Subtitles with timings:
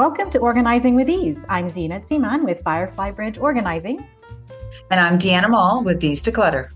[0.00, 1.44] Welcome to Organizing with Ease.
[1.50, 4.02] I'm Zeenat Siman with Firefly Bridge Organizing.
[4.90, 6.70] And I'm Diana Mall with Ease Declutter.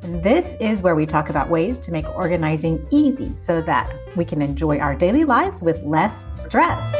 [0.00, 4.24] And this is where we talk about ways to make organizing easy so that we
[4.24, 6.98] can enjoy our daily lives with less stress.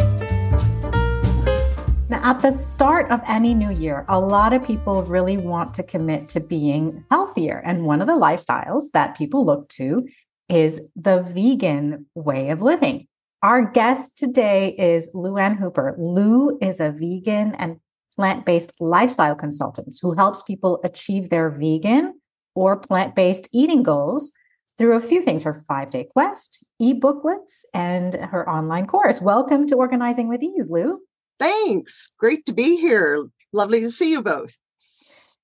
[2.11, 5.82] Now, at the start of any new year, a lot of people really want to
[5.82, 7.62] commit to being healthier.
[7.64, 10.07] And one of the lifestyles that people look to
[10.50, 13.07] is the vegan way of living.
[13.45, 15.96] Our guest today is Lou Anne Hooper.
[15.98, 17.80] Lou is a vegan and
[18.15, 22.20] plant based lifestyle consultant who helps people achieve their vegan
[22.55, 24.30] or plant based eating goals
[24.78, 29.20] through a few things her five day quest, e booklets, and her online course.
[29.20, 31.01] Welcome to Organizing with Ease, Lou.
[31.40, 32.12] Thanks.
[32.16, 33.27] Great to be here.
[33.52, 34.56] Lovely to see you both.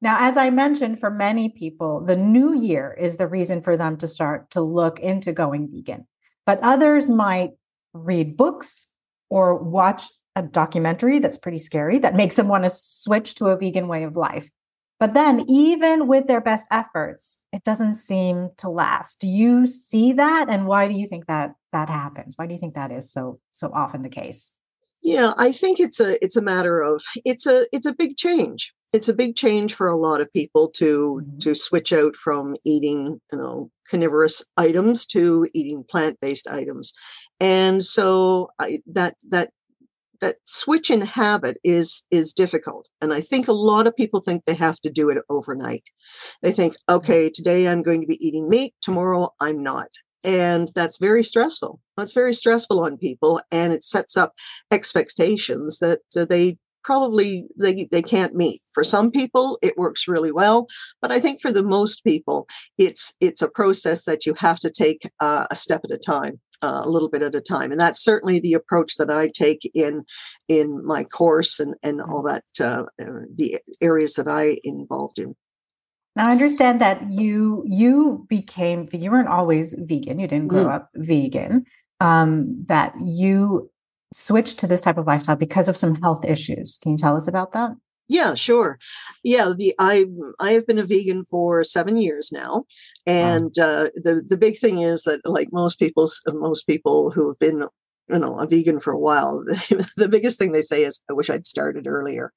[0.01, 3.97] Now, as I mentioned, for many people, the new year is the reason for them
[3.97, 6.07] to start to look into going vegan.
[6.47, 7.58] But others might
[8.05, 8.87] read books
[9.31, 10.05] or watch
[10.37, 14.05] a documentary that's pretty scary that makes them want to switch to a vegan way
[14.05, 14.51] of life.
[15.01, 19.21] But then, even with their best efforts, it doesn't seem to last.
[19.21, 22.35] Do you see that, and why do you think that that happens?
[22.37, 24.51] Why do you think that is so so often the case?
[25.01, 28.73] Yeah, I think it's a it's a matter of it's a it's a big change.
[28.93, 31.39] It's a big change for a lot of people to mm-hmm.
[31.39, 36.93] to switch out from eating you know carnivorous items to eating plant based items,
[37.41, 39.51] and so I, that that
[40.21, 44.45] that switch in habit is is difficult and i think a lot of people think
[44.45, 45.85] they have to do it overnight.
[46.43, 49.89] They think okay today i'm going to be eating meat tomorrow i'm not.
[50.25, 51.81] And that's very stressful.
[51.97, 54.33] That's very stressful on people and it sets up
[54.73, 58.61] expectations that uh, they probably they, they can't meet.
[58.75, 60.67] For some people it works really well
[61.01, 64.71] but i think for the most people it's it's a process that you have to
[64.71, 67.81] take uh, a step at a time uh, a little bit at a time and
[67.81, 70.05] that's certainly the approach that i take in
[70.49, 75.35] in my course and and all that uh, uh the areas that i involved in
[76.17, 80.73] now i understand that you you became you weren't always vegan you didn't grow mm.
[80.73, 81.65] up vegan
[82.01, 83.71] um, that you
[84.15, 86.79] switched to this type of lifestyle because of some health issues.
[86.79, 87.71] Can you tell us about that?
[88.09, 88.79] Yeah, sure.
[89.23, 90.07] Yeah, the I
[90.41, 92.65] I have been a vegan for seven years now,
[93.07, 93.65] and wow.
[93.65, 97.69] uh, the the big thing is that like most people most people who have been
[98.11, 99.45] you know a vegan for a while.
[99.97, 102.33] The biggest thing they say is i wish i'd started earlier.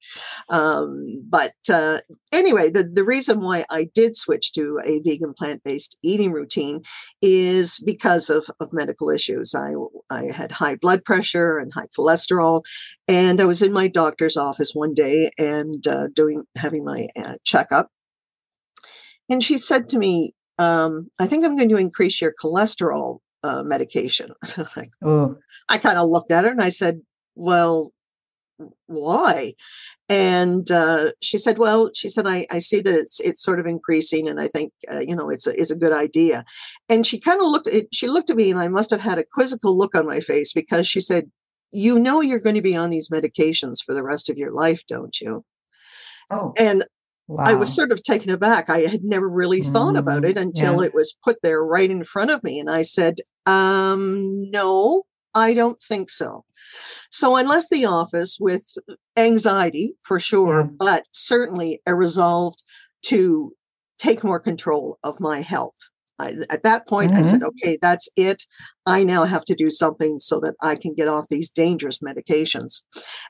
[0.48, 1.98] Um, but uh,
[2.32, 6.82] anyway the, the reason why i did switch to a vegan plant-based eating routine
[7.20, 9.54] is because of, of medical issues.
[9.54, 9.72] I,
[10.10, 12.64] I had high blood pressure and high cholesterol
[13.08, 17.34] and i was in my doctor's office one day and uh, doing having my uh,
[17.44, 17.90] checkup.
[19.28, 23.62] And she said to me um, i think i'm going to increase your cholesterol uh,
[23.62, 24.32] medication.
[25.68, 27.00] I kind of looked at her and I said,
[27.34, 27.92] Well,
[28.86, 29.54] why?
[30.08, 33.66] And uh, she said, "Well, she said, I, I see that it's it's sort of
[33.66, 36.44] increasing, and I think uh, you know it's a it's a good idea."
[36.88, 39.18] And she kind of looked at she looked at me, and I must have had
[39.18, 41.30] a quizzical look on my face because she said,
[41.70, 44.82] "You know, you're going to be on these medications for the rest of your life,
[44.86, 45.44] don't you?"
[46.30, 46.84] Oh, and
[47.32, 47.44] Wow.
[47.46, 48.68] I was sort of taken aback.
[48.68, 50.88] I had never really mm, thought about it mm, until yeah.
[50.88, 52.60] it was put there right in front of me.
[52.60, 53.16] And I said,
[53.46, 55.04] um, no,
[55.34, 56.44] I don't think so.
[57.10, 58.74] So I left the office with
[59.16, 60.76] anxiety for sure, yeah.
[60.78, 62.54] but certainly a resolve
[63.06, 63.52] to
[63.96, 65.88] take more control of my health.
[66.18, 67.20] I, at that point, mm-hmm.
[67.20, 68.42] I said, okay, that's it.
[68.86, 72.82] I now have to do something so that I can get off these dangerous medications.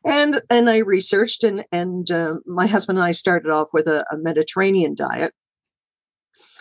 [0.06, 4.04] And and I researched, and and uh, my husband and I started off with a,
[4.10, 5.32] a Mediterranean diet.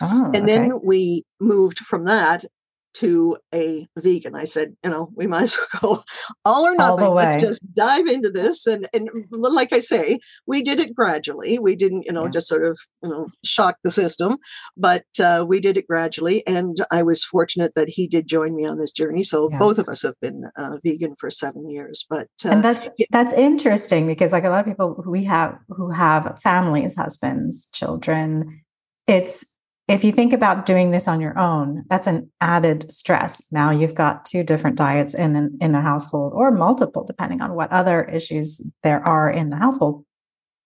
[0.00, 0.46] Oh, and okay.
[0.46, 2.44] then we moved from that
[2.94, 4.34] to a vegan.
[4.34, 6.04] I said, you know, we might as well go
[6.44, 7.06] all or nothing.
[7.06, 8.66] All Let's just dive into this.
[8.66, 11.58] And and like I say, we did it gradually.
[11.58, 12.30] We didn't, you know, yeah.
[12.30, 14.38] just sort of, you know, shock the system,
[14.76, 16.46] but uh, we did it gradually.
[16.46, 19.24] And I was fortunate that he did join me on this journey.
[19.24, 19.58] So yeah.
[19.58, 22.06] both of us have been uh, vegan for seven years.
[22.08, 23.06] But uh, and that's yeah.
[23.10, 27.68] that's interesting because like a lot of people who we have who have families, husbands,
[27.72, 28.62] children,
[29.06, 29.44] it's
[29.92, 33.42] if you think about doing this on your own, that's an added stress.
[33.50, 37.54] Now you've got two different diets in an, in a household or multiple, depending on
[37.54, 40.04] what other issues there are in the household.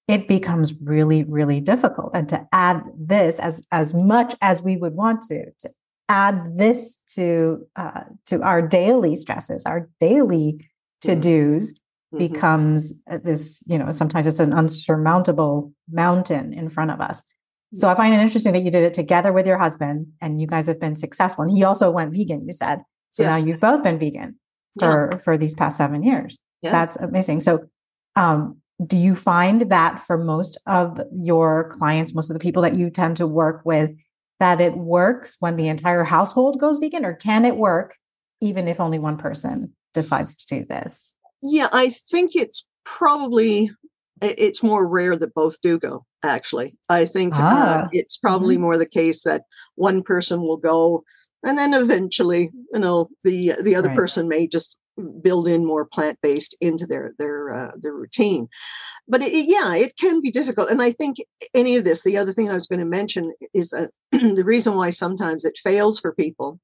[0.06, 2.12] It becomes really, really difficult.
[2.14, 5.70] And to add this as as much as we would want to, to
[6.08, 10.64] add this to uh, to our daily stresses, our daily
[11.00, 12.18] to dos, mm-hmm.
[12.18, 12.94] becomes
[13.24, 13.64] this.
[13.66, 17.24] You know, sometimes it's an unsurmountable mountain in front of us.
[17.72, 20.46] So I find it interesting that you did it together with your husband and you
[20.46, 21.42] guys have been successful.
[21.42, 22.80] And he also went vegan, you said.
[23.10, 23.40] So yes.
[23.40, 24.38] now you've both been vegan
[24.78, 25.18] for, yeah.
[25.18, 26.38] for these past seven years.
[26.62, 26.70] Yeah.
[26.70, 27.40] That's amazing.
[27.40, 27.66] So,
[28.14, 32.74] um, do you find that for most of your clients, most of the people that
[32.74, 33.90] you tend to work with,
[34.38, 37.96] that it works when the entire household goes vegan, or can it work
[38.42, 41.14] even if only one person decides to do this?
[41.42, 43.70] Yeah, I think it's probably
[44.22, 47.78] it's more rare that both do go actually i think uh, ah.
[47.84, 48.62] uh, it's probably mm-hmm.
[48.62, 49.42] more the case that
[49.74, 51.04] one person will go
[51.42, 53.96] and then eventually you know the the other right.
[53.96, 54.78] person may just
[55.22, 58.48] build in more plant based into their their uh, their routine
[59.06, 61.18] but it, yeah it can be difficult and i think
[61.54, 64.74] any of this the other thing i was going to mention is that the reason
[64.74, 66.58] why sometimes it fails for people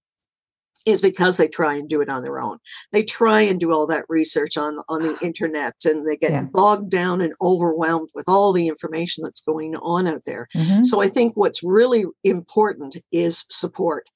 [0.87, 2.59] is because they try and do it on their own.
[2.93, 6.43] They try and do all that research on on the internet and they get yeah.
[6.43, 10.49] bogged down and overwhelmed with all the information that's going on out there.
[10.55, 10.85] Mm-hmm.
[10.85, 14.09] So I think what's really important is support.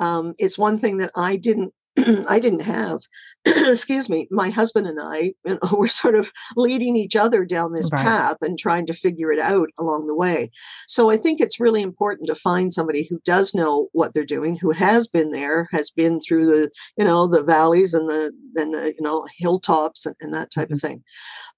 [0.00, 1.72] Um, it's one thing that I didn't
[2.28, 3.00] I didn't have,
[3.44, 7.72] excuse me, my husband and I you know, were sort of leading each other down
[7.72, 8.02] this right.
[8.02, 10.50] path and trying to figure it out along the way.
[10.88, 14.56] So I think it's really important to find somebody who does know what they're doing,
[14.56, 18.74] who has been there, has been through the, you know, the valleys and the, and
[18.74, 20.74] the, you know, hilltops and, and that type mm-hmm.
[20.74, 21.04] of thing.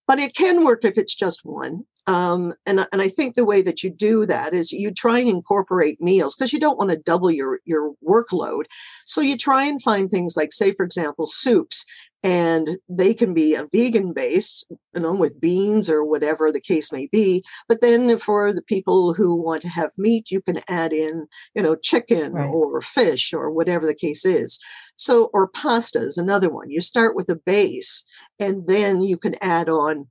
[0.07, 1.85] But it can work if it's just one.
[2.07, 5.29] Um, and, and I think the way that you do that is you try and
[5.29, 8.65] incorporate meals because you don't want to double your, your workload.
[9.07, 11.85] So you try and find things like, say, for example, soups,
[12.23, 16.91] and they can be a vegan based, you know, with beans or whatever the case
[16.91, 17.45] may be.
[17.69, 21.63] But then for the people who want to have meat, you can add in, you
[21.63, 22.49] know, chicken right.
[22.49, 24.59] or fish or whatever the case is.
[24.97, 26.71] So, or pasta is another one.
[26.71, 28.05] You start with a base
[28.41, 30.09] and then you can add on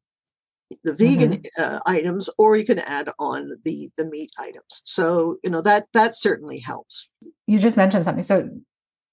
[0.83, 1.61] the vegan mm-hmm.
[1.61, 4.81] uh, items or you can add on the the meat items.
[4.85, 7.09] So you know that that certainly helps.
[7.47, 8.23] You just mentioned something.
[8.23, 8.49] So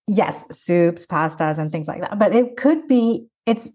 [0.09, 3.71] yes soups pastas and things like that but it could be it's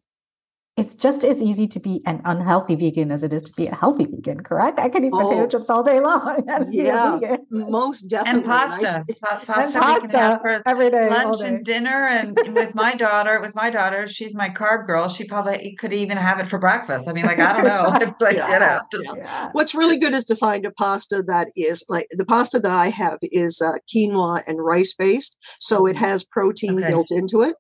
[0.77, 3.73] it's just as easy to be an unhealthy vegan as it is to be a
[3.73, 4.79] healthy vegan, correct?
[4.79, 6.43] I can eat oh, potato chips all day long.
[6.69, 8.41] yeah, most definitely.
[8.41, 11.89] And pasta, pa- pasta, and pasta for every day, lunch and dinner.
[11.89, 15.09] And with my daughter, with my daughter, she's my carb girl.
[15.09, 17.09] She probably could even have it for breakfast.
[17.09, 18.79] I mean, like I don't know, like yeah, you know.
[18.91, 19.49] Just, yeah.
[19.53, 22.89] What's really good is to find a pasta that is like the pasta that I
[22.89, 26.05] have is uh, quinoa and rice based, so it mm-hmm.
[26.05, 26.89] has protein okay.
[26.89, 27.55] built into it,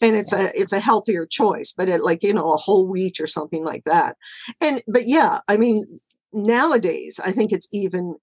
[0.00, 1.74] and it's a it's a healthier choice.
[1.76, 4.16] But it like you know a whole wheat or something like that.
[4.60, 5.84] And, but yeah, I mean,
[6.32, 8.16] nowadays, I think it's even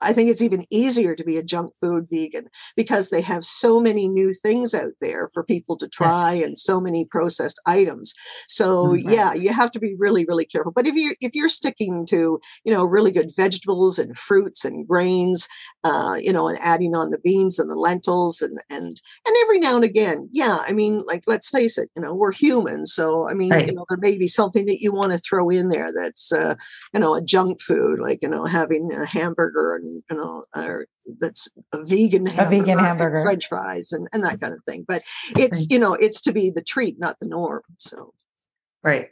[0.00, 3.80] I think it's even easier to be a junk food vegan because they have so
[3.80, 6.46] many new things out there for people to try yes.
[6.46, 8.14] and so many processed items.
[8.46, 9.08] So mm-hmm.
[9.08, 10.72] yeah, you have to be really, really careful.
[10.72, 14.86] But if you if you're sticking to you know really good vegetables and fruits and
[14.86, 15.48] grains,
[15.84, 19.58] uh, you know, and adding on the beans and the lentils and and and every
[19.58, 23.28] now and again, yeah, I mean, like let's face it, you know, we're humans, so
[23.28, 23.66] I mean, right.
[23.66, 26.54] you know, there may be something that you want to throw in there that's uh,
[26.94, 30.86] you know a junk food, like you know having a hamburger and you know, or
[31.20, 34.84] that's a vegan a vegan hamburger, French fries, and, and that kind of thing.
[34.86, 35.02] But
[35.36, 37.62] it's you know, it's to be the treat, not the norm.
[37.78, 38.12] So,
[38.82, 39.08] right.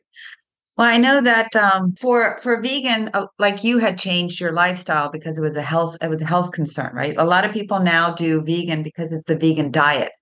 [0.76, 5.11] Well, I know that um, for for vegan, uh, like you had changed your lifestyle
[5.11, 7.14] because it was a health it was a health concern, right?
[7.17, 10.12] A lot of people now do vegan because it's the vegan diet.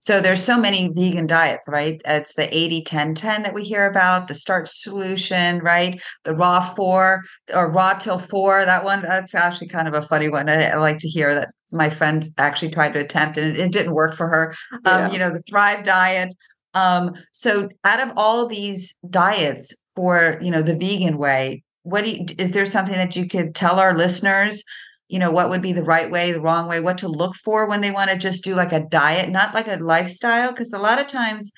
[0.00, 2.00] So there's so many vegan diets, right?
[2.04, 6.00] It's the 80 10 10 that we hear about, the starch solution, right?
[6.24, 8.64] The raw four or raw till four.
[8.64, 10.48] That one, that's actually kind of a funny one.
[10.48, 13.72] I, I like to hear that my friend actually tried to attempt and it, it
[13.72, 14.54] didn't work for her.
[14.72, 15.06] Um, yeah.
[15.06, 16.34] Um, you know, the Thrive diet.
[16.74, 22.10] Um, so out of all these diets for, you know, the vegan way, what do
[22.10, 24.62] you, is there something that you could tell our listeners
[25.08, 27.68] you know what would be the right way the wrong way what to look for
[27.68, 30.78] when they want to just do like a diet not like a lifestyle because a
[30.78, 31.52] lot of times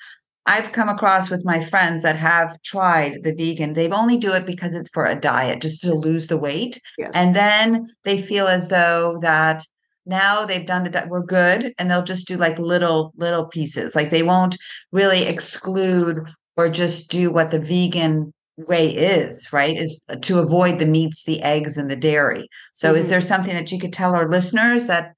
[0.45, 4.45] i've come across with my friends that have tried the vegan they've only do it
[4.45, 7.11] because it's for a diet just to lose the weight yes.
[7.15, 9.65] and then they feel as though that
[10.05, 14.09] now they've done the we're good and they'll just do like little little pieces like
[14.09, 14.57] they won't
[14.91, 16.19] really exclude
[16.57, 18.33] or just do what the vegan
[18.67, 19.75] way is, right?
[19.75, 22.47] Is to avoid the meats, the eggs, and the dairy.
[22.73, 22.97] So, mm-hmm.
[22.97, 25.13] is there something that you could tell our listeners that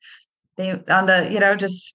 [0.58, 1.94] they on the you know just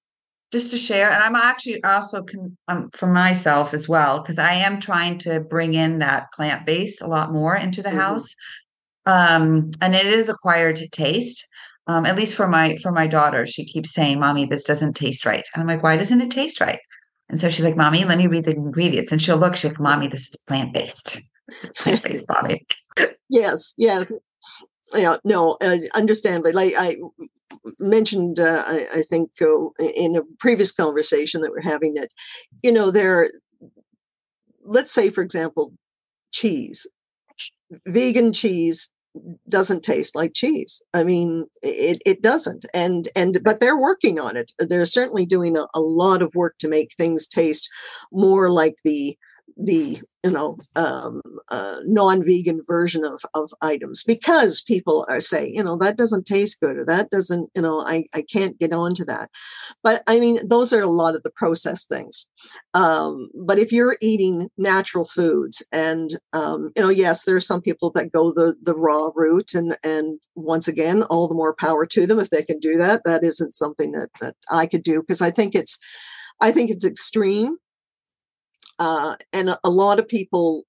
[0.52, 1.10] just to share?
[1.10, 5.40] And I'm actually also con, um, for myself as well because I am trying to
[5.40, 7.98] bring in that plant base a lot more into the mm-hmm.
[7.98, 8.34] house,
[9.06, 11.46] um, and it is acquired to taste.
[11.86, 15.24] Um, at least for my for my daughter, she keeps saying, "Mommy, this doesn't taste
[15.24, 16.80] right," and I'm like, "Why doesn't it taste right?"
[17.28, 19.12] And so she's like, Mommy, let me read the ingredients.
[19.12, 21.20] And she'll look, she's like, Mommy, this is plant based.
[21.48, 22.66] This based, Mommy.
[23.28, 23.74] yes.
[23.76, 24.04] Yeah.
[24.94, 25.16] Yeah.
[25.24, 26.52] No, uh, understandably.
[26.52, 26.96] Like I
[27.80, 32.08] mentioned, uh, I, I, think uh, in a previous conversation that we're having, that,
[32.62, 33.30] you know, there,
[34.64, 35.72] let's say, for example,
[36.32, 36.86] cheese.
[37.86, 38.90] Vegan cheese
[39.48, 40.82] doesn't taste like cheese.
[40.94, 42.64] I mean, it, it doesn't.
[42.72, 44.52] And and but they're working on it.
[44.58, 47.68] They're certainly doing a, a lot of work to make things taste
[48.12, 49.16] more like the
[49.58, 55.62] the you know um, uh, non-vegan version of of items because people are say you
[55.62, 58.94] know that doesn't taste good or that doesn't you know I I can't get on
[58.94, 59.30] to that,
[59.82, 62.26] but I mean those are a lot of the processed things.
[62.74, 67.60] Um, but if you're eating natural foods and um, you know yes there are some
[67.60, 71.84] people that go the the raw route and and once again all the more power
[71.86, 73.02] to them if they can do that.
[73.04, 75.78] That isn't something that that I could do because I think it's
[76.40, 77.56] I think it's extreme
[78.78, 80.64] uh, and a, lot of people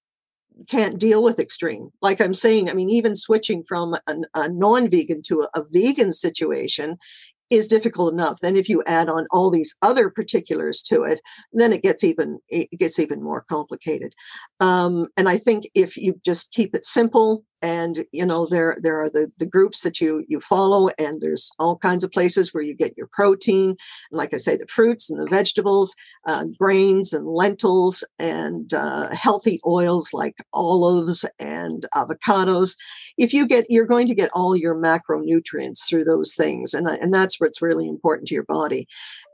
[0.67, 1.89] can't deal with extreme.
[2.01, 5.63] Like I'm saying, I mean, even switching from a, a non vegan to a, a,
[5.71, 6.97] vegan situation
[7.49, 8.39] is difficult enough.
[8.41, 11.21] Then if you add on all these other particulars to it,
[11.53, 14.13] then it gets even it gets even more complicated.
[14.59, 19.01] Um, and I think if you just keep it simple, and you know there there
[19.01, 22.63] are the the groups that you you follow, and there's all kinds of places where
[22.63, 23.77] you get your protein, and
[24.17, 25.95] like I say, the fruits and the vegetables,
[26.27, 32.77] uh, grains and lentils, and uh, healthy oils like olives and avocados.
[33.17, 37.13] If you get, you're going to get all your macronutrients through those things, and and
[37.13, 38.87] that's what's really important to your body.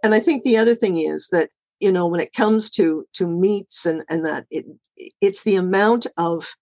[0.03, 3.27] And I think the other thing is that you know when it comes to to
[3.27, 4.65] meats and and that it
[5.22, 6.55] it's the amount of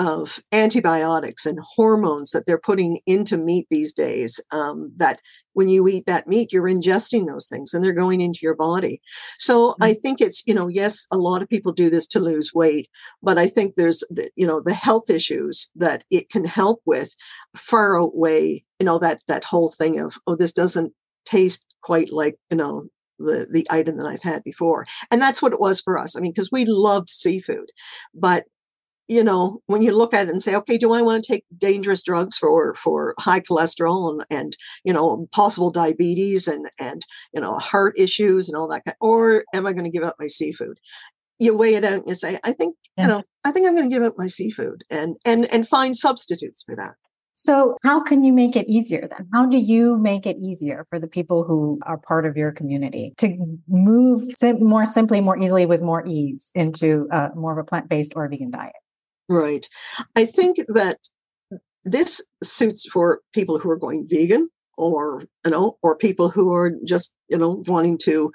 [0.00, 5.20] of antibiotics and hormones that they're putting into meat these days um, that
[5.52, 8.98] when you eat that meat you're ingesting those things and they're going into your body
[9.38, 9.82] so mm-hmm.
[9.82, 12.88] i think it's you know yes a lot of people do this to lose weight
[13.22, 17.14] but i think there's the, you know the health issues that it can help with
[17.54, 20.94] far outweigh you know that that whole thing of oh this doesn't
[21.26, 22.86] taste quite like you know
[23.18, 24.86] the the item that I've had before.
[25.10, 26.16] And that's what it was for us.
[26.16, 27.70] I mean, because we loved seafood,
[28.14, 28.46] but
[29.10, 31.44] you know, when you look at it and say, okay, do I want to take
[31.58, 37.40] dangerous drugs for for high cholesterol and, and you know possible diabetes and and you
[37.40, 40.28] know heart issues and all that, kind, or am I going to give up my
[40.28, 40.78] seafood?
[41.40, 43.02] You weigh it out and you say, I think yeah.
[43.02, 45.96] you know, I think I'm going to give up my seafood and and and find
[45.96, 46.94] substitutes for that.
[47.34, 49.26] So, how can you make it easier then?
[49.32, 53.14] How do you make it easier for the people who are part of your community
[53.18, 57.64] to move sim- more simply, more easily, with more ease into uh, more of a
[57.64, 58.74] plant based or vegan diet?
[59.30, 59.66] Right.
[60.16, 60.98] I think that
[61.84, 66.72] this suits for people who are going vegan or, you know, or people who are
[66.84, 68.32] just, you know, wanting to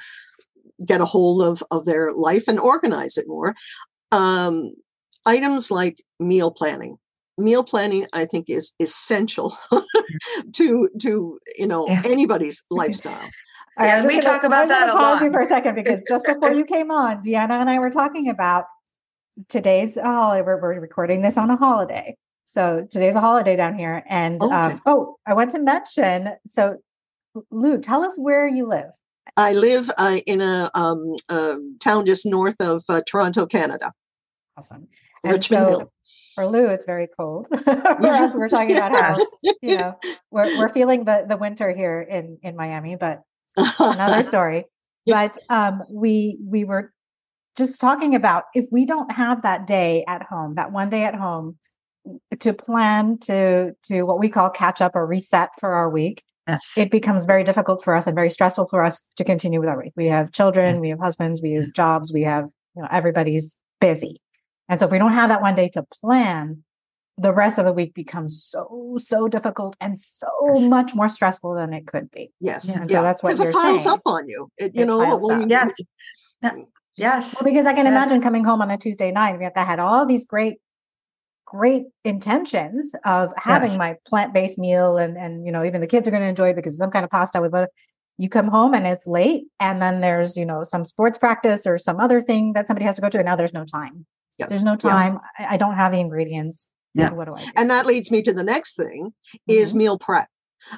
[0.86, 3.56] get a hold of, of their life and organize it more.
[4.14, 4.72] Um,
[5.26, 6.98] items like meal planning.
[7.38, 9.58] Meal planning, I think, is essential
[10.54, 12.02] to to you know yeah.
[12.06, 13.30] anybody's lifestyle.
[13.78, 15.22] Yeah, we talk about that a lot.
[15.22, 18.30] you for a second because just before you came on, Diana and I were talking
[18.30, 18.68] about
[19.50, 20.42] today's a holiday.
[20.42, 22.16] We're, we're, recording this on a holiday.
[22.46, 24.04] So today's a holiday down here.
[24.08, 24.54] And okay.
[24.54, 26.78] um, oh, I want to mention so,
[27.52, 28.92] Lou, tell us where you live.
[29.38, 33.92] I live uh, in a, um, a, town just north of uh, Toronto, Canada.
[34.58, 34.88] Awesome.
[35.24, 35.92] Richmond so, Hill.
[36.36, 37.48] For Lou, it's very cold.
[37.68, 39.16] us, we're talking about how
[39.62, 39.98] you know
[40.32, 43.24] we're we're feeling the the winter here in in Miami, but
[43.80, 44.66] another story.
[45.06, 46.94] But um, we we were
[47.56, 51.16] just talking about if we don't have that day at home, that one day at
[51.16, 51.58] home
[52.40, 56.74] to plan to to what we call catch up or reset for our week, yes.
[56.78, 59.82] it becomes very difficult for us and very stressful for us to continue with our
[59.82, 59.94] week.
[59.96, 60.82] We have children, yes.
[60.82, 64.18] we have husbands, we have jobs, we have you know everybody's busy.
[64.68, 66.64] And so if we don't have that one day to plan,
[67.18, 70.28] the rest of the week becomes so so difficult and so
[70.60, 72.32] much more stressful than it could be.
[72.42, 73.00] Yes, and yeah.
[73.00, 73.88] so that's what you're it piles saying.
[73.88, 74.50] up on you.
[74.58, 75.74] It, you it know, well, yes.
[76.98, 77.36] Yes.
[77.36, 77.92] Well, because I can yes.
[77.94, 80.56] imagine coming home on a Tuesday night I had all these great,
[81.46, 83.78] great intentions of having yes.
[83.78, 86.56] my plant-based meal and and you know, even the kids are going to enjoy it
[86.56, 87.70] because some kind of pasta with butter.
[88.18, 91.78] You come home and it's late, and then there's, you know, some sports practice or
[91.78, 94.06] some other thing that somebody has to go to, and now there's no time.
[94.38, 94.50] Yes.
[94.50, 95.20] There's no time.
[95.38, 95.48] Yeah.
[95.50, 96.70] I, I, don't have the ingredients.
[96.94, 97.12] Yeah.
[97.12, 97.52] What do I do?
[97.58, 99.38] And that leads me to the next thing mm-hmm.
[99.48, 100.28] is meal prep.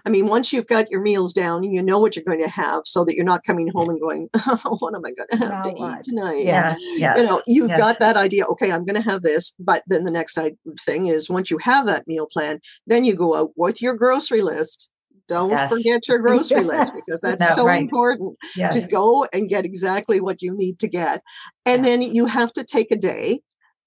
[0.06, 2.82] I mean, once you've got your meals down you know what you're going to have
[2.86, 5.64] so that you're not coming home and going, oh, what am I going to have
[5.64, 6.44] to eat tonight?
[6.44, 7.80] Yes, yes, you know, you've yes.
[7.80, 8.46] got that idea.
[8.46, 9.56] Okay, I'm going to have this.
[9.60, 10.38] But then the next
[10.86, 14.42] thing is once you have that meal plan, then you go out with your grocery
[14.42, 14.90] list.
[15.28, 15.70] Don't yes.
[15.70, 17.82] forget your grocery list because that's no, so right.
[17.82, 21.22] important to go and get exactly what you need to get.
[21.66, 23.42] And then you have to take a day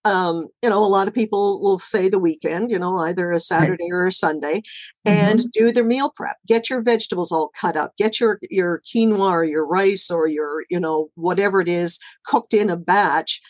[0.04, 3.40] um, you know, a lot of people will say the weekend, you know, either a
[3.40, 3.97] Saturday right.
[3.97, 4.62] or a Sunday,
[5.04, 5.49] and mm-hmm.
[5.52, 6.37] do their meal prep.
[6.47, 7.97] Get your vegetables all cut up.
[7.97, 12.54] Get your your quinoa or your rice or your, you know, whatever it is cooked
[12.54, 13.40] in a batch.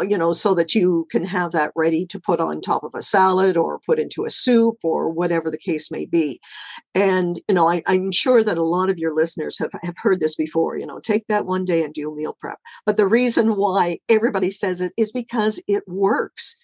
[0.00, 2.92] Uh, you know, so that you can have that ready to put on top of
[2.94, 6.40] a salad or put into a soup or whatever the case may be.
[6.94, 10.20] And, you know, I, am sure that a lot of your listeners have, have heard
[10.20, 12.58] this before, you know, take that one day and do meal prep.
[12.86, 16.56] But the reason why everybody says it is because it works.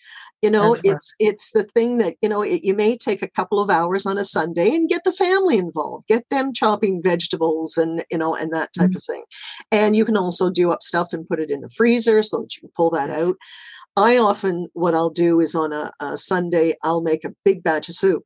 [0.42, 2.42] You know, it's it's the thing that you know.
[2.42, 5.56] It, you may take a couple of hours on a Sunday and get the family
[5.56, 8.96] involved, get them chopping vegetables and you know and that type mm-hmm.
[8.96, 9.24] of thing.
[9.72, 12.54] And you can also do up stuff and put it in the freezer so that
[12.54, 13.36] you can pull that out.
[13.96, 17.88] I often what I'll do is on a, a Sunday I'll make a big batch
[17.88, 18.22] of soup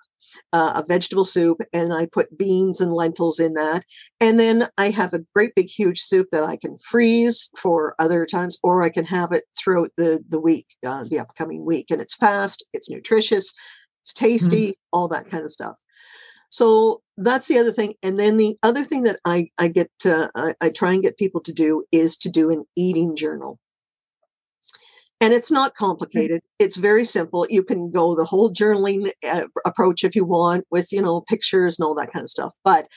[0.53, 3.85] uh, a vegetable soup and I put beans and lentils in that.
[4.21, 8.27] And then I have a great big huge soup that I can freeze for other
[8.27, 11.91] times, or I can have it throughout the, the week, uh, the upcoming week.
[11.91, 13.55] And it's fast, it's nutritious,
[14.03, 14.27] it's mm-hmm.
[14.27, 14.89] tasty, mm-hmm.
[14.93, 15.79] all that kind of stuff.
[16.51, 17.95] So that's the other thing.
[18.03, 21.17] And then the other thing that I, I get, uh, I, I try and get
[21.17, 23.59] people to do is to do an eating journal.
[25.21, 26.41] And it's not complicated.
[26.59, 27.47] It's very simple.
[27.51, 31.79] You can go the whole journaling uh, approach if you want with, you know, pictures
[31.79, 32.55] and all that kind of stuff.
[32.65, 32.89] But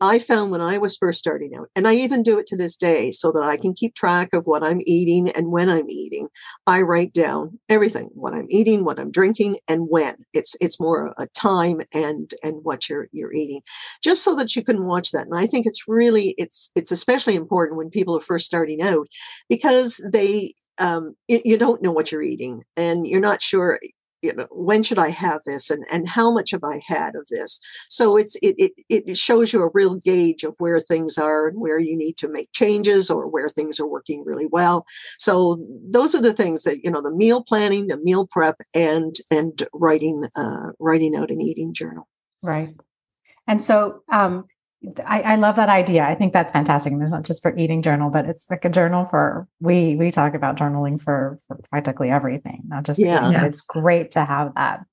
[0.00, 2.76] I found when I was first starting out, and I even do it to this
[2.76, 6.28] day so that I can keep track of what I'm eating and when I'm eating.
[6.66, 10.16] I write down everything, what I'm eating, what I'm drinking, and when.
[10.32, 13.62] It's it's more a time and and what you're you're eating,
[14.02, 15.26] just so that you can watch that.
[15.26, 19.08] And I think it's really it's it's especially important when people are first starting out
[19.48, 23.78] because they um, you, you, don't know what you're eating and you're not sure
[24.22, 27.26] you know when should i have this and and how much have i had of
[27.28, 27.60] this?
[27.88, 31.60] So it's it it, it shows you a real gauge of where things are and
[31.60, 34.86] where you need to make changes or where things are working really well.
[35.18, 35.58] So
[35.88, 39.62] those are the things that you know the meal planning the meal prep and and
[39.72, 42.08] writing uh writing out an eating journal.
[42.42, 42.74] Right.
[43.46, 44.46] And so um
[45.04, 46.04] I, I, love that idea.
[46.04, 46.92] I think that's fantastic.
[46.92, 50.10] And it's not just for eating journal, but it's like a journal for we we
[50.10, 53.30] talk about journaling for, for practically everything, not just yeah.
[53.30, 53.44] yeah.
[53.44, 54.86] It's great to have that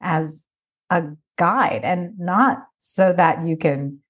[0.00, 0.42] as
[0.88, 1.04] a
[1.36, 4.00] guide and not so that you can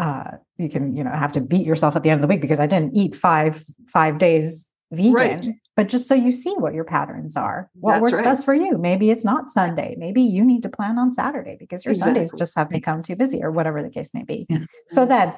[0.00, 2.40] uh you can, you know, have to beat yourself at the end of the week
[2.40, 5.12] because I didn't eat five five days vegan.
[5.12, 8.24] Right but just so you see what your patterns are, what That's works right.
[8.24, 8.78] best for you.
[8.78, 9.94] Maybe it's not Sunday.
[9.98, 12.14] Maybe you need to plan on Saturday because your exactly.
[12.14, 14.46] Sundays just have become too busy or whatever the case may be.
[14.48, 14.64] Yeah.
[14.88, 15.34] So then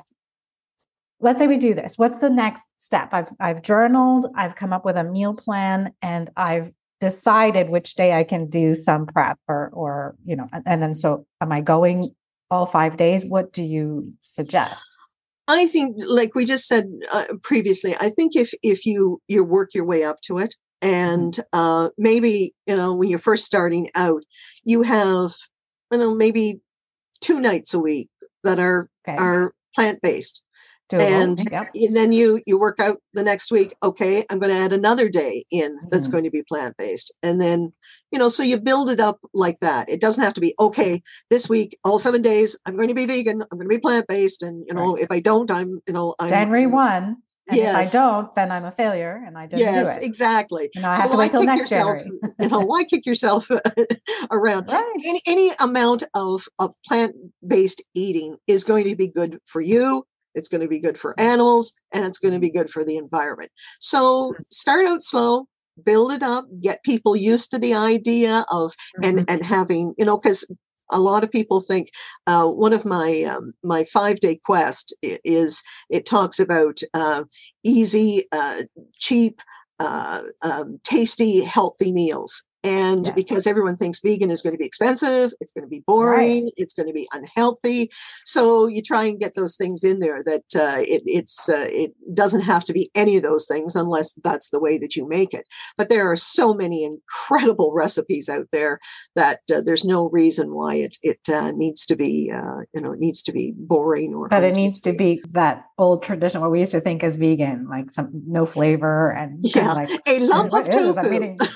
[1.21, 1.95] let's say we do this.
[1.97, 3.13] What's the next step?
[3.13, 6.71] I've I've journaled, I've come up with a meal plan, and I've
[7.01, 11.27] decided which day I can do some prep or or you know, and then so
[11.41, 12.11] am I going
[12.49, 13.27] all five days?
[13.27, 14.97] What do you suggest?
[15.49, 19.71] I think, like we just said uh, previously, I think if if you you work
[19.75, 20.95] your way up to it, mm-hmm.
[20.95, 24.23] and uh, maybe you know when you're first starting out,
[24.65, 25.33] you have
[25.91, 26.61] you know maybe
[27.21, 28.11] two nights a week
[28.45, 29.17] that are okay.
[29.17, 30.43] are plant based,
[30.93, 31.69] and, yep.
[31.93, 35.45] then you you work out the next week okay i'm going to add another day
[35.51, 36.13] in that's mm-hmm.
[36.13, 37.73] going to be plant based and then
[38.11, 41.03] you know so you build it up like that it doesn't have to be okay
[41.31, 44.07] this week all seven days i'm going to be vegan i'm going to be plant
[44.07, 45.03] based and you know right.
[45.03, 47.17] if i don't i'm you know i'm january 1
[47.49, 47.95] and yes.
[47.95, 50.07] if I don't, then I'm a failure and I didn't yes, do it.
[50.07, 50.69] exactly.
[50.75, 52.35] You know, I so have to wait till next yourself, January.
[52.41, 53.49] you know, why kick yourself
[54.31, 54.69] around?
[54.69, 54.85] Right.
[55.03, 60.05] Any, any amount of, of plant based eating is going to be good for you
[60.35, 62.97] it's going to be good for animals and it's going to be good for the
[62.97, 63.51] environment.
[63.81, 65.47] So start out slow,
[65.85, 69.25] build it up, get people used to the idea of and mm-hmm.
[69.29, 70.47] and having, you know, because
[70.91, 71.91] a lot of people think
[72.27, 77.25] uh, one of my um, my five day quest is it talks about uh,
[77.65, 78.63] easy, uh,
[78.95, 79.41] cheap,
[79.79, 82.45] uh, um, tasty, healthy meals.
[82.65, 83.15] And yes.
[83.15, 86.53] because everyone thinks vegan is going to be expensive, it's going to be boring, right.
[86.57, 87.91] it's going to be unhealthy.
[88.25, 91.93] So you try and get those things in there that uh, it, it's uh, it
[92.13, 95.35] doesn't have to be any of those things unless that's the way that you make
[95.35, 95.47] it.
[95.77, 98.81] But there are so many incredible recipes out there
[99.15, 102.93] that uh, there's no reason why it it uh, needs to be uh, you know
[102.93, 104.29] it needs to be boring or.
[104.29, 107.69] But it needs to be that old tradition what we used to think as vegan,
[107.69, 111.37] like some no flavor and yeah, like, a lump of tofu.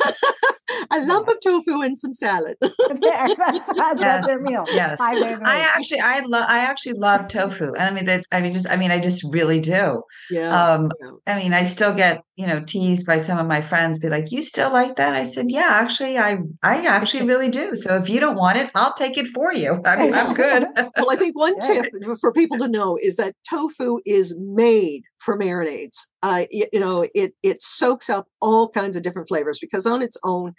[0.93, 1.37] a lump yes.
[1.37, 2.57] of tofu and some salad.
[2.61, 4.27] there, that's, that's yes.
[4.27, 4.65] their meal.
[4.69, 8.25] Yes, I actually, I love, I actually love tofu, and I mean that.
[8.33, 10.03] I mean, just, I mean, I just really do.
[10.31, 10.51] Yeah.
[10.51, 11.11] Um, yeah.
[11.35, 14.31] I mean, I still get you know teased by some of my friends, be like,
[14.31, 17.77] "You still like that?" I said, "Yeah, actually, I, I actually really do.
[17.77, 19.81] So if you don't want it, I'll take it for you.
[19.85, 21.87] I mean, I'm good." well, I think one tip
[22.21, 26.07] for people to know is that tofu is made for marinades.
[26.23, 30.03] Uh, you, you know, it it soaks up all kinds of different flavors because on
[30.03, 30.53] its own,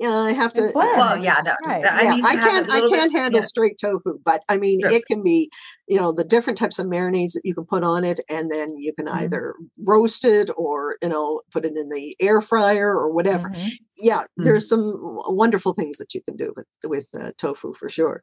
[0.00, 0.64] you know, I have to.
[0.66, 0.74] It's.
[0.74, 1.84] Well, yeah, no, Right.
[1.84, 2.70] I yeah, need to I can't.
[2.70, 3.46] I can't handle yeah.
[3.46, 4.90] straight tofu, but I mean, Sure.
[4.92, 5.50] it can be,
[5.88, 8.68] you know, the different types of marinades that you can put on it, and then
[8.76, 9.12] you can Mhm.
[9.24, 9.54] either
[9.86, 13.50] roast it or you know put it in the air fryer or whatever.
[13.50, 13.70] Mhm.
[14.00, 14.44] Yeah, Mhm.
[14.44, 14.92] there's some
[15.28, 18.22] wonderful things that you can do with with uh, tofu for sure.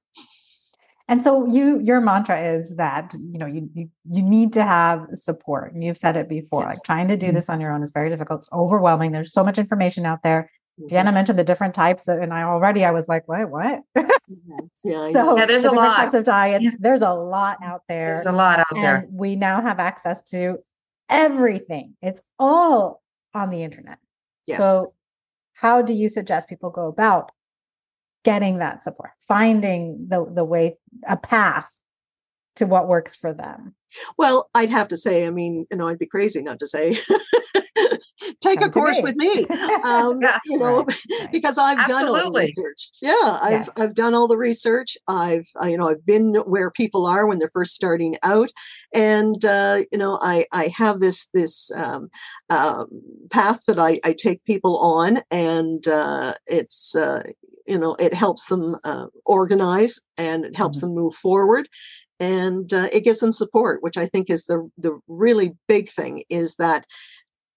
[1.08, 5.06] And so you your mantra is that you know you you, you need to have
[5.14, 5.74] support.
[5.74, 6.62] And you've said it before.
[6.62, 6.70] Yes.
[6.70, 7.34] Like trying to do Mhm.
[7.36, 8.40] this on your own is very difficult.
[8.40, 9.12] It's overwhelming.
[9.12, 10.50] There's so much information out there.
[10.90, 13.82] Diana mentioned the different types, of, and I already I was like, what, what?
[13.96, 14.70] Mhm.
[14.84, 15.96] Yeah, so Yeah, there's the a lot.
[15.96, 16.64] types of diets.
[16.64, 16.72] Yeah.
[16.80, 18.08] There's a lot out there.
[18.08, 19.06] There's a lot out there.
[19.12, 20.58] we now have access to
[21.10, 21.94] everything.
[22.02, 23.02] It's all
[23.34, 24.00] on the internet.
[24.48, 24.60] yes.
[24.60, 24.94] So,
[25.54, 27.32] how do you suggest people go about
[28.26, 30.76] getting that support, finding the the way,
[31.08, 31.72] a path
[32.58, 33.76] to what works for them?
[34.18, 36.98] Well, I'd have to say, I mean, you know, I'd be crazy not to say,
[38.42, 39.04] take Come a course me.
[39.04, 39.46] with me.
[39.84, 40.38] Um, Yeah.
[40.46, 41.32] you know, Right, right.
[41.32, 42.90] because I've done all the research.
[43.02, 43.70] Yeah, I've Yes.
[43.78, 44.98] I've done all the research.
[45.08, 48.50] I've I, you know I've been where people are when they're first starting out,
[48.94, 52.10] and uh, you know I I have this this um,
[52.50, 52.88] um,
[53.32, 56.96] path that I I take people on, and uh, it's.
[56.96, 57.24] Uh,
[57.68, 60.88] you know, it helps them uh, organize and it helps Mm-hmm.
[60.88, 61.68] them move forward
[62.20, 66.24] and uh, it gives them support which i think is the the really big thing
[66.30, 66.86] is that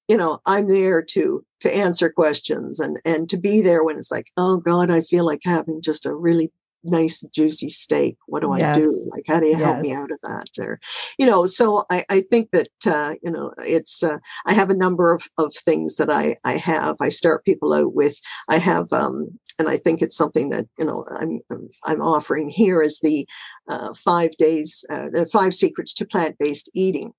[0.08, 4.10] you know i'm there to to answer questions and and to be there when it's
[4.10, 6.50] like oh god i feel like having just a really
[6.84, 8.16] nice juicy steak.
[8.26, 9.08] What do i do?
[9.10, 10.46] Like how do you help me out of that?
[10.60, 10.78] or
[11.18, 14.76] you know so i i think that uh you know it's uh, i have a
[14.76, 16.96] number of of things that i i have.
[17.00, 18.18] I start people out with
[18.48, 21.40] i have um and I think it's something that you know I'm
[21.86, 23.26] I'm, offering here is the
[23.68, 27.12] uh, five days, uh, the five secrets to plant based eating.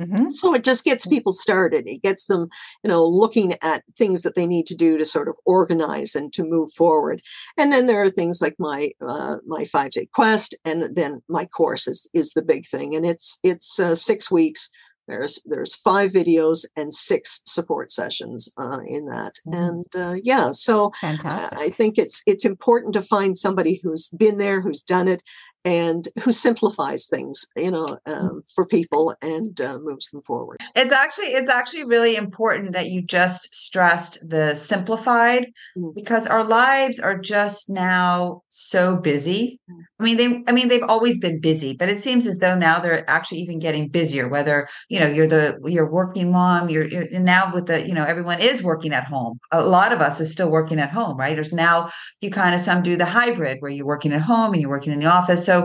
[0.00, 0.30] Mhm.
[0.30, 1.88] So it just gets people started.
[1.88, 2.48] It gets them,
[2.84, 6.32] you know, looking at things that they need to do to sort of organize and
[6.34, 7.22] to move forward.
[7.56, 11.46] And then there are things like my uh, my five day quest, and then my
[11.46, 12.94] course is is the big thing.
[12.94, 14.68] And it's it's uh, six weeks.
[15.08, 19.34] There's there's five videos and six support sessions uh, in that.
[19.46, 19.68] Mhm.
[19.68, 21.58] And uh, yeah, so uh, Fantastic.
[21.58, 25.22] I think it's it's important to find somebody who's been there, who's done it,
[25.66, 30.58] and who simplifies things, you know, um, for people and uh, moves them forward.
[30.76, 35.94] It's actually it's actually really important that you just stressed the simplified Mm.
[35.94, 39.60] because our lives are just now so busy.
[39.70, 39.82] Mm.
[39.98, 42.78] I mean they I mean they've always been busy, but it seems as though now
[42.78, 47.20] they're actually even getting busier whether, you know, you're the you're working mom, you're, you're
[47.20, 49.38] now with the, you know, everyone is working at home.
[49.52, 51.34] A lot of us is still working at home, right?
[51.34, 54.60] There's now you kind of some do the hybrid where you're working at home and
[54.60, 55.44] you're working in the office.
[55.44, 55.55] So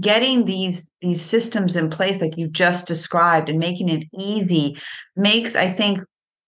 [0.00, 4.76] getting these these systems in place like you just described and making it easy
[5.16, 5.98] makes i think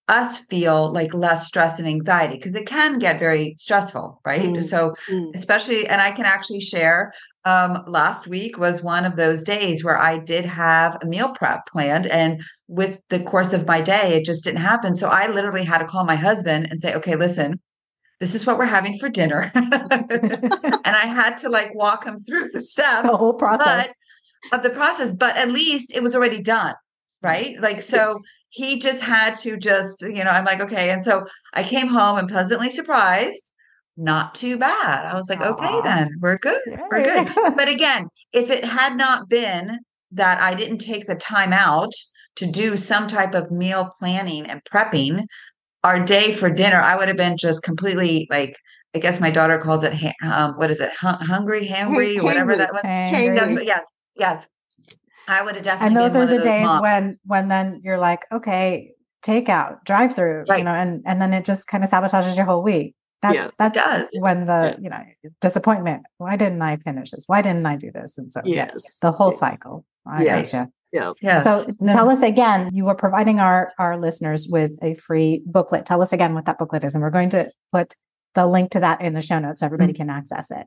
[0.09, 4.65] us feel like less stress and anxiety because it can get very stressful right Mm.
[4.73, 5.31] so Mm.
[5.35, 7.13] especially and i can actually share
[7.53, 11.61] um, last week was one of those days where i did have a meal prep
[11.73, 12.33] planned and
[12.79, 15.87] with the course of my day it just didn't happen so i literally had to
[15.93, 17.61] call my husband and say okay listen
[18.21, 22.49] this is what we're having for dinner and I had to like walk him through
[22.53, 23.87] the steps the whole process.
[23.87, 23.97] but,
[24.53, 25.13] of the process.
[25.13, 26.75] But at least it was already done,
[27.23, 27.61] right?
[27.61, 30.31] Like so, he just had to just you know.
[30.31, 33.51] I'm like okay, and so I came home and pleasantly surprised.
[33.99, 35.07] Not too bad.
[35.07, 36.61] I was like, okay, then we're good.
[36.91, 37.31] We're good.
[37.57, 39.79] But again, if it had not been
[40.13, 41.93] that I didn't take the time out
[42.37, 45.25] to do some type of meal planning and prepping,
[45.87, 48.57] our day for dinner, I would have been just completely like,
[48.95, 50.15] I guess my daughter calls it, ha-
[50.49, 52.81] um, what is it, Hun- hungry, hangry, or whatever that was.
[52.85, 53.37] Angry.
[53.37, 53.85] That's what, yes,
[54.17, 54.49] yes.
[55.29, 56.83] I would have definitely and those are one the those days moms.
[56.83, 58.93] when when then you're like okay
[59.25, 62.63] takeout drive through you know and and then it just kind of sabotages your whole
[62.63, 64.07] week that's Yeah, that's does.
[64.21, 64.77] when the Yeah.
[64.81, 65.03] you know
[65.41, 68.99] disappointment why didn't i finish this why didn't i do this and so yeah, Yes.
[69.03, 69.37] the whole Yeah.
[69.39, 70.53] cycle I Yes.
[70.53, 70.71] gotcha.
[70.93, 71.13] Yeah.
[71.21, 71.45] yes.
[71.45, 71.93] so No.
[71.93, 76.13] tell us again you are providing our our listeners with a free booklet tell us
[76.13, 77.95] again what that booklet is and we're going to put
[78.35, 80.03] the link to that in the show notes so everybody Mm-hmm.
[80.03, 80.67] can access it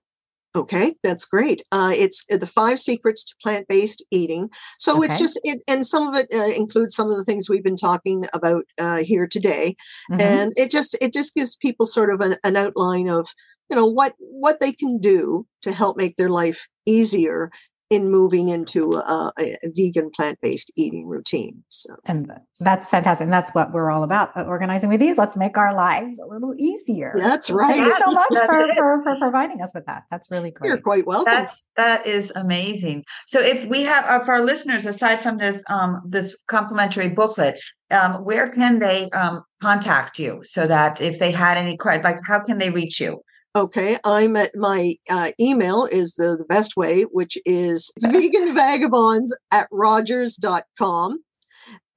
[0.55, 1.62] Okay, that's great.
[1.71, 4.49] Uh, it's uh, the five secrets to plant-based eating.
[4.79, 7.63] So it's just it, and some of it uh, includes some of the things we've
[7.63, 9.75] been talking about uh, here today.
[10.12, 10.19] Mhm.
[10.21, 13.27] and it just it just gives people sort of an, an outline of
[13.69, 17.51] you know what what they can do to help make their life easier
[17.89, 21.95] in moving into a, a vegan plant-based eating routine so.
[22.06, 25.17] And that's fantastic and that's what we're all about organizing with ease.
[25.17, 27.13] Let's make our lives a little easier.
[27.15, 30.04] That's right thank you so much for, for, for, providing us with that.
[30.12, 30.67] That's really great.
[30.67, 31.34] you're quite welcome.
[31.34, 33.06] That's that is amazing.
[33.25, 37.60] So if we have uh, for our listeners aside from this um this complimentary booklet
[37.91, 42.17] um where can they um contact you so that if they had any questions like
[42.28, 43.21] how can they reach you
[43.55, 49.35] Okay, I'm at my uh, email is the, the best way, which is vegan vagabonds
[49.51, 51.23] at rogers.com.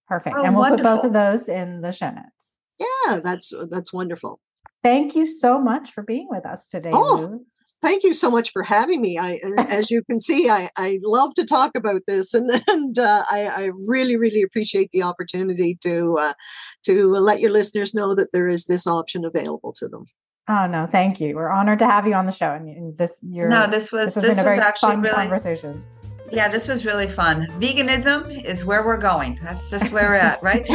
[0.08, 0.36] Perfect.
[0.36, 0.76] Oh, and we'll wonderful.
[0.76, 2.26] put both of those in the show notes.
[2.78, 4.40] Yeah, that's that's wonderful.
[4.82, 6.90] Thank you so much for being with us today.
[6.92, 7.44] Oh, Lou
[7.82, 9.18] thank you so much for having me.
[9.18, 13.24] I, as you can see, I, I love to talk about this, and and uh,
[13.30, 16.34] I, I, really, really appreciate the opportunity to uh,
[16.84, 20.04] to let your listeners know that there is this option available to them.
[20.48, 21.36] Oh no, thank you.
[21.36, 24.24] We're honored to have you on the show, and this you're no, this was this,
[24.24, 25.84] this was actually fun really conversation.
[26.30, 27.46] Yeah, this was really fun.
[27.58, 29.38] Veganism is where we're going.
[29.42, 30.66] That's just where we're at, right?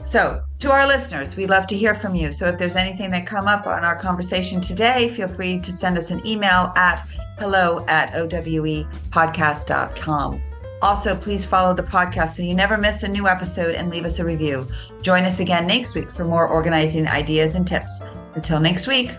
[0.07, 2.31] So, to our listeners, we'd love to hear from you.
[2.31, 5.97] So, if there's anything that come up on our conversation today, feel free to send
[5.97, 7.05] us an email at
[7.39, 10.41] hello at owepodcast.com.
[10.81, 14.19] Also, please follow the podcast so you never miss a new episode and leave us
[14.19, 14.65] a review.
[15.01, 18.01] Join us again next week for more organizing ideas and tips.
[18.33, 19.11] Until next week,